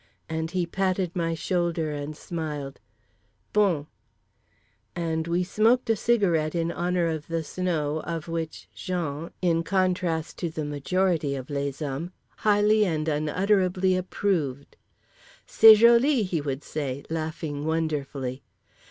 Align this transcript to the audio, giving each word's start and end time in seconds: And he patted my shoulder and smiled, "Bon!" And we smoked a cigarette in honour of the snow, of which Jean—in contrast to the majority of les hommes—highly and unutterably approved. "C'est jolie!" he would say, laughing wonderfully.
And 0.27 0.49
he 0.49 0.65
patted 0.65 1.15
my 1.15 1.35
shoulder 1.35 1.91
and 1.91 2.17
smiled, 2.17 2.79
"Bon!" 3.53 3.85
And 4.95 5.27
we 5.27 5.43
smoked 5.43 5.91
a 5.91 5.95
cigarette 5.95 6.55
in 6.55 6.71
honour 6.71 7.05
of 7.05 7.27
the 7.27 7.43
snow, 7.43 7.99
of 8.01 8.27
which 8.27 8.67
Jean—in 8.73 9.61
contrast 9.61 10.39
to 10.39 10.49
the 10.49 10.65
majority 10.65 11.35
of 11.35 11.51
les 11.51 11.77
hommes—highly 11.81 12.83
and 12.83 13.07
unutterably 13.07 13.95
approved. 13.95 14.75
"C'est 15.45 15.75
jolie!" 15.75 16.23
he 16.23 16.41
would 16.41 16.63
say, 16.63 17.03
laughing 17.11 17.63
wonderfully. 17.63 18.41